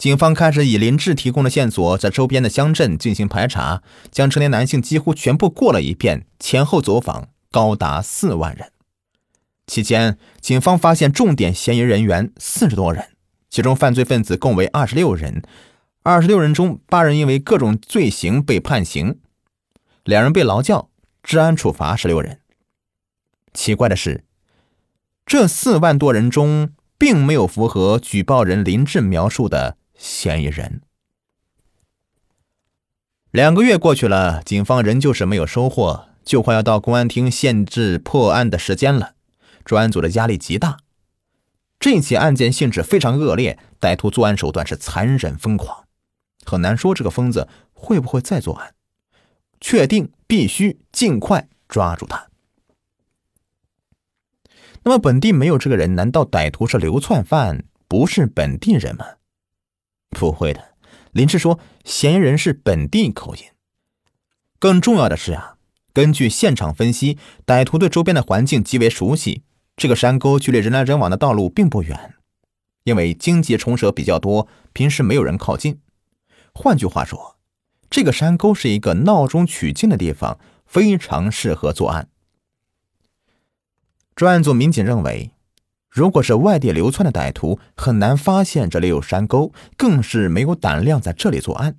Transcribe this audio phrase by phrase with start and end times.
[0.00, 8.72] 警方开始以林志提供的线索，在周边的乡镇进行排查，将成年男性几乎全部过了一遍，前后走访高达四万人。
[9.66, 13.08] 期间，警方发现重点嫌疑人员四十多人，
[13.50, 15.42] 其中犯罪分子共为二十六人，
[16.02, 19.18] 二十六人中八人因为各种罪行被判刑，
[20.04, 20.88] 两人被劳教，
[21.22, 22.40] 治安处罚十六人。
[23.52, 24.24] 奇怪的是，
[25.26, 29.76] 这四万多人中，并没有符合举报人林志描述的。
[30.00, 30.80] 嫌疑人。
[33.30, 39.14] 两个月过去了，警方仍旧是没有收获，就快要到公安厅限制破案的时间了。
[39.62, 40.78] 专案组的压力极大。
[41.78, 45.84] 这起案件性质非常恶劣，歹徒作案手段是残忍疯狂，
[46.46, 48.74] 很难说这个疯子会不会再作案。
[49.60, 52.28] 确定必须尽快抓住他。
[54.82, 59.19] 那么本地没有这个人，难道歹徒是流窜犯，不是本地人吗？
[60.10, 60.74] 不会的，
[61.12, 63.44] 林志说，嫌疑人是本地口音。
[64.58, 65.56] 更重要的是啊，
[65.92, 69.44] 根据现场分析，歹徒对周边的环境极为熟悉。
[69.76, 72.14] 这个山沟距离人来人往的道路并不远，
[72.84, 75.80] 因为荆棘虫蛇比较多，平时没有人靠近。
[76.52, 77.38] 换句话说，
[77.88, 82.08] 这个山沟是一个闹中取静的地方，非常适合作案。
[84.14, 85.30] 专案组民警认为。
[85.90, 91.76] 如果是外地流窜的歹徒，很难发现这里有山沟，更是没有胆量在这里作案。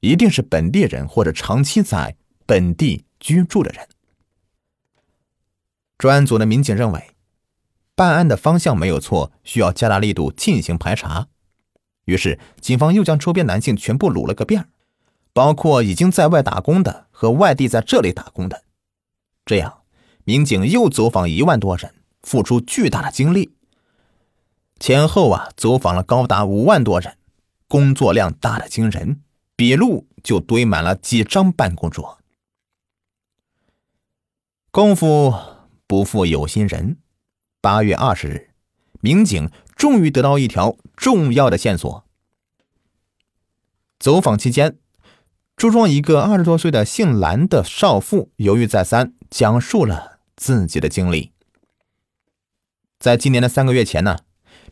[0.00, 3.86] 一定是本地人或者长期在本地居住的人。
[5.98, 7.10] 专案组的民警认为，
[7.94, 11.28] 办案的方向没有错，需要加大力度进行排查。
[12.06, 14.68] 于是，警方又将周边男性全部撸了个遍，
[15.34, 18.62] 包括已经在外打工的和外地在这里打工的。
[19.44, 19.82] 这样，
[20.24, 21.92] 民警又走访一万多人。
[22.28, 23.54] 付出巨大的精力，
[24.78, 27.16] 前后啊走访了高达五万多人，
[27.66, 29.22] 工作量大的惊人，
[29.56, 32.18] 笔录就堆满了几张办公桌。
[34.70, 35.34] 功夫
[35.86, 36.98] 不负有心人，
[37.62, 38.50] 八月二十日，
[39.00, 42.04] 民警终于得到一条重要的线索。
[43.98, 44.76] 走访期间，
[45.56, 51.32] 朱庄一个二十多岁的姓蓝的少妇犹豫再三，讲述了自己的经历。
[52.98, 54.18] 在今年的三个月前呢，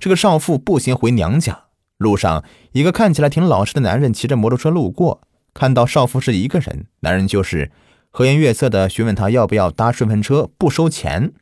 [0.00, 1.66] 这个少妇步行回娘家，
[1.96, 5.22] 路上一个看起来挺老实的男人骑着摩托车路过，
[5.54, 7.70] 看到少妇是一个人，男人就是
[8.10, 11.32] 和颜悦色的询问她要不要搭顺风车，不收钱。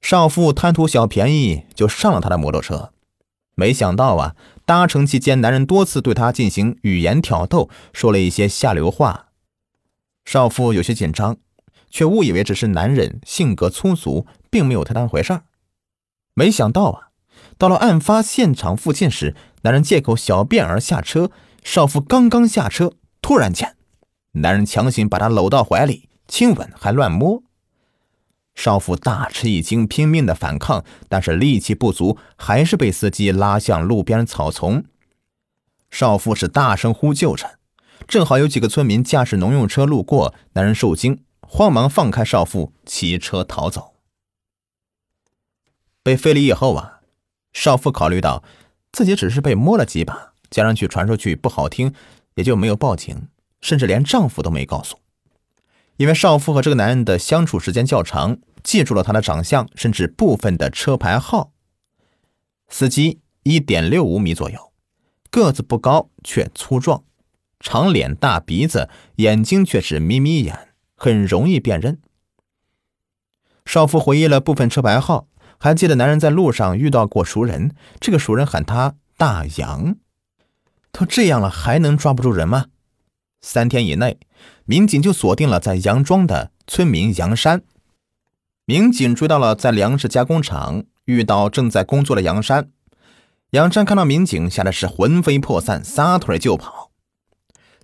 [0.00, 2.92] 少妇贪图小便宜，就上了他的摩托车。
[3.54, 4.34] 没想到啊，
[4.66, 9.28] 搭乘期间，男人多次对她进行语言挑逗，说了一些下流话。
[10.24, 11.36] 少妇有些紧张，
[11.88, 15.44] 却误以为只是男人性格粗俗，并没有太当回事儿。
[16.34, 17.08] 没想到啊，
[17.58, 21.30] 到了案发现场附近时，男人借口小便而下车。
[21.62, 23.76] 少妇刚刚下车，突然间，
[24.32, 27.42] 男人强行把她搂到怀里，亲吻还乱摸。
[28.54, 34.84] 少妇大吃一惊，拼命的反抗，但是力气不足，还是被司机拉向路边草丛。
[35.90, 37.58] 少妇是大声呼救着，
[38.08, 43.91] 正好有几个村民驾驶农用车路过，男人受惊，慌忙放开少妇，骑车逃走。
[46.02, 47.00] 被非礼以后啊，
[47.52, 48.42] 少妇考虑到
[48.90, 51.94] 自己只是被摸了几把，加上去传出去不好听，
[52.34, 53.28] 也就没有报警，
[53.60, 54.98] 甚至连丈夫都没告诉。
[55.98, 61.52] 因为少妇和这个男人的相处时间较长，记住了他的长相，甚至部分的车牌号。
[62.68, 64.72] 司机一点六五米左右，
[65.30, 67.04] 个子不高却粗壮，
[67.60, 72.00] 长脸大鼻子，眼睛却是眯眯眼，很容易辨认。
[73.64, 75.28] 少妇回忆了部分车牌号。
[75.62, 79.94] 还记得男人在路上遇到过熟人，这个熟人喊他大杨。
[80.90, 82.66] 都这样了，还能抓不住人吗？
[83.40, 84.18] 三天以内，
[84.64, 87.62] 民警就锁定了在杨庄的村民杨山。
[88.64, 92.72] 民警追到了在粮食加工厂遇到正在工作的杨山。
[93.50, 96.90] 杨山看到民警，吓得是魂飞魄散，撒腿就跑。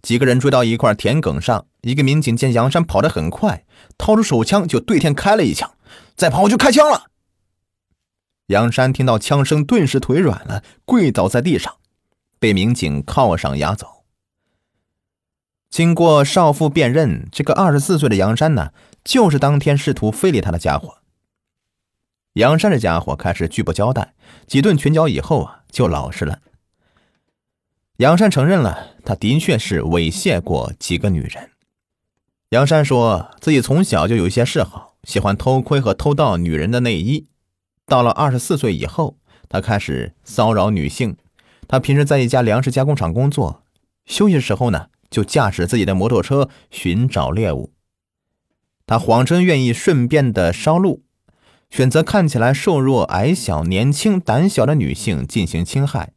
[0.02, 3.64] 几个人追到一块田埂上，一个民警见杨山跑得很快，
[3.96, 5.70] 掏出手枪就对天开了一枪，
[6.16, 7.04] 再跑我就开枪了。
[8.48, 11.76] 杨山听到枪声，顿时腿软了，跪倒在地上，
[12.38, 14.04] 被民警铐上押走。
[15.68, 18.72] 经过少妇辨认，这个二十四岁的杨山呢，
[19.04, 20.98] 就是当天试图非礼他的家伙。
[22.34, 24.14] 杨山这家伙开始拒不交代，
[24.46, 26.40] 几顿拳脚以后啊，就老实了。
[27.98, 31.50] 杨山承认了，他的确是猥亵过几个女人。
[32.48, 37.26] 杨山说自己从小就有一些嗜好，喜欢偷窥和偷盗女人的内衣。
[37.88, 39.16] 到了二十四岁以后，
[39.48, 41.16] 他开始骚扰女性，
[41.66, 43.62] 他平时在一家粮食加工厂工作，
[44.04, 47.72] 休息时候呢，就驾驶自己的摩托车寻找猎物。
[48.86, 51.02] 他谎称愿意顺便的烧鹿，
[51.70, 56.12] 选择看起来瘦弱、矮小、年轻、胆小的女性进行侵害。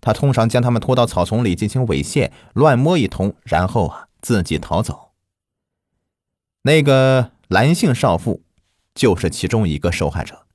[0.00, 5.10] 他通常将她们拖到草丛里进行猥亵、乱摸一通，然后啊自己逃走。
[6.62, 8.42] 那个蓝姓少妇
[8.94, 10.46] 就是其中一个受害者。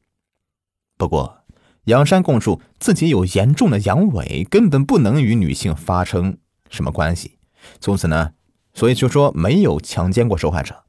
[0.97, 1.43] 不过，
[1.85, 6.37] 杨山供述自己有严重的阳痿，根本不能与女性发生
[6.69, 7.37] 什么关系，
[7.79, 8.33] 从此呢，
[8.73, 10.83] 所以就说没有强奸过受害者。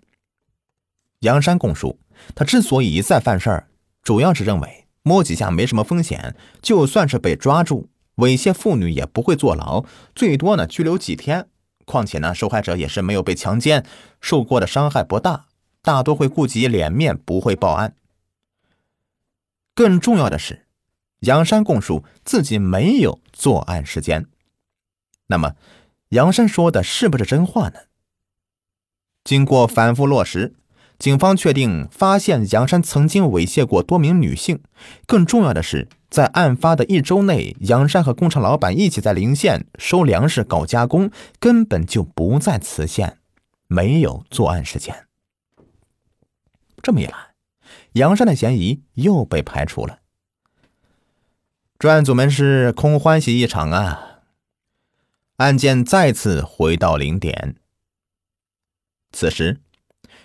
[1.20, 2.00] 杨山供述，
[2.34, 3.69] 他之所以一再犯事儿，
[4.02, 9.84] 主要是认为摸几下没什么风险，就算是被抓住猥亵妇女也不会坐牢，
[10.14, 11.49] 最多呢拘留几天。
[11.84, 13.84] 况且呢，受害者也是没有被强奸，
[14.20, 15.46] 受过的伤害不大，
[15.82, 17.94] 大多会顾及脸面，不会报案。
[19.78, 20.66] 更重要的是，
[21.20, 24.26] 杨山供述自己没有作案时间。
[25.28, 25.54] 那么，
[26.08, 27.78] 杨山说的是不是真话呢？
[29.22, 30.56] 经过反复落实。
[30.98, 34.60] 警方确定发现杨山曾经猥亵过多名女性，
[35.06, 43.19] 更重要的是，在案发的一周内，杨山和工厂老板一起在临县收粮食搞加工，根本就不在磁县，
[43.69, 45.06] 没有作案时间。
[46.82, 47.27] 这么一来，
[47.93, 50.00] 杨山的嫌疑又被排除了。
[51.79, 54.20] 专案组们是空欢喜一场啊！
[55.37, 57.56] 案件再次回到零点。
[59.12, 59.61] 此时。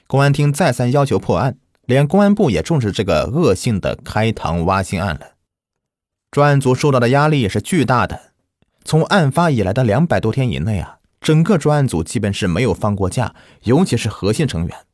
[0.06, 5.31] 公安厅再三要求破案，连公安部也重视这个恶性的开膛挖心案了。
[6.30, 8.33] 专案组受到的压力也是巨大的。
[8.83, 13.33] 从案发以来的两百多天以内啊，整个专案组基本是没有放过假，
[13.63, 14.86] 尤其是核心成员，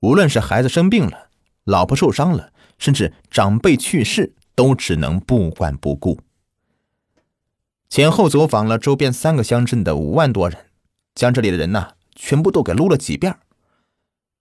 [0.00, 1.25] 无论是孩子生病了、
[1.66, 6.20] 老婆受伤了，甚至长辈去世，都只能不管不顾。
[7.88, 10.66] 前后走访了周边三个乡镇的五万多人，
[11.14, 13.36] 将这里的人呢全部都给撸了几遍。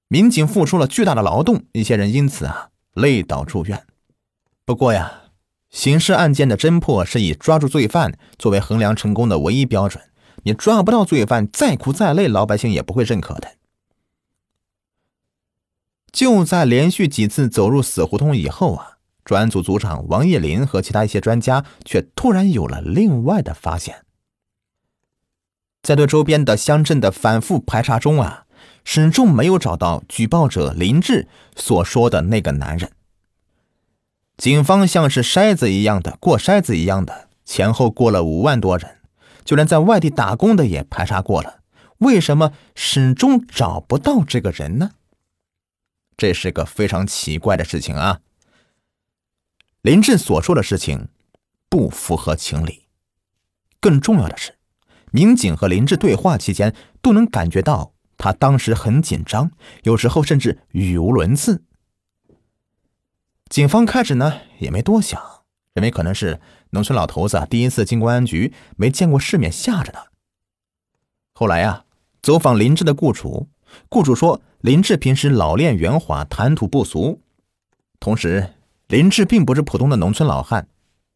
[0.08, 3.86] 民警付出了巨大的劳动，一些人因此啊累倒住院。
[4.64, 5.24] 不过呀，
[5.70, 10.04] 刑事案件的侦破是以抓住罪犯作为衡量成功的唯一标准。
[10.44, 13.56] 你抓不到罪犯，再苦再累，老百姓也不会认可的。
[16.16, 24.06] 就在连续几次走入死胡同以后啊，专案组组长王叶林和其他一些专家却突然有了另外的发现。
[25.84, 28.44] 在对周边的乡镇的反复排查中啊。
[28.88, 32.92] 始终没有找到举报者林志所说的那个男人。
[34.38, 38.98] 警方像是筛子一样的过筛子一样的，前后过了五万多人，
[39.44, 41.62] 就连在外地打工的也排查过了，
[41.98, 44.92] 为什么始终找不到这个人呢？
[46.18, 48.22] 这是个非常奇怪的事情啊！
[49.82, 51.10] 林志所说的事情
[51.70, 52.88] 不符合情理。
[53.80, 54.58] 更重要的是，
[55.12, 57.94] 民警和林志对话期间都能感觉到。
[58.18, 59.52] 他当时很紧张，
[59.84, 61.66] 有时候甚至语无伦次。
[63.50, 65.22] 警方开始呢也没多想，
[65.74, 66.40] 认为可能是
[66.70, 70.08] 农村老头子第一次进公安局，没见过世面，吓着他。
[71.34, 71.84] 后来呀，
[72.22, 73.50] 走访林志的雇主，
[73.90, 77.22] 雇主说林志平时老练圆滑，谈吐不俗。
[78.00, 78.54] 同时，
[78.88, 80.68] 林志并不是普通的农村老汉，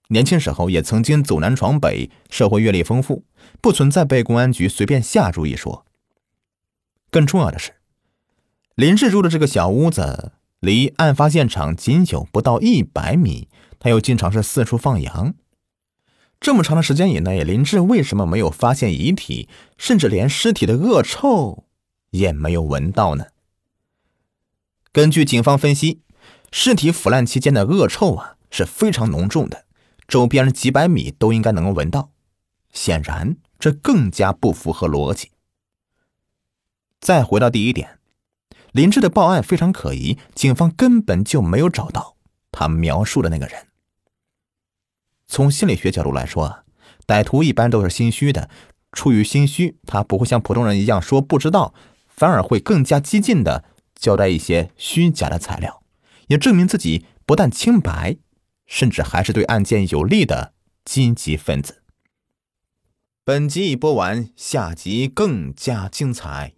[0.10, 3.24] 年轻时候也曾经走南闯北，社会阅历丰富，
[3.62, 5.86] 不存在被公安局随便下注一说。
[7.12, 7.74] 更重要的是，
[8.76, 13.50] 林志住的这个小屋子离案发现场仅有不到一百米，
[13.80, 15.34] 他又经常是四处放羊。
[16.40, 21.66] 这么长的时间以内，林志为什么没有发现遗体，甚至连尸体的恶臭
[22.12, 23.28] 也没有闻到呢？
[24.92, 26.02] 根据警方分析，
[26.52, 29.66] 尸体腐烂期间的恶臭啊是非常浓重的，
[30.08, 32.12] 周边几百米都应该能够闻到。
[32.72, 35.32] 显然，这更加不符合逻辑。
[37.00, 38.00] 再回到第一点，
[38.72, 42.16] 林志的报案非常可疑，警方根本就没有找到
[42.52, 43.68] 他描述的那个人。
[45.28, 46.64] 从心理学角度来说啊，
[47.06, 48.50] 歹徒一般都是心虚的，
[48.92, 51.74] 出于心虚，他不会像普通人一样说不知道，
[52.20, 53.64] 反而会更加激进的
[53.96, 55.82] 交代一些虚假的材料，
[56.28, 58.18] 也证明自己不但清白，
[58.66, 61.82] 甚至还是对案件有利的积极分子。
[63.24, 66.56] 本集已播完，下集更加精彩。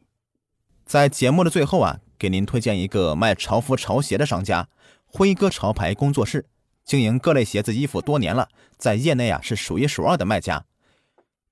[0.84, 4.68] 在节目的最后啊，给您推荐一个卖潮服潮鞋的商家——
[5.06, 6.48] 辉哥潮牌工作室，
[6.84, 8.50] 经营各类鞋子衣服多年了，
[8.80, 10.65] 在业内啊是数一数二的卖家，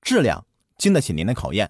[0.02, 0.48] 质量
[0.80, 1.70] 经得起您的考验。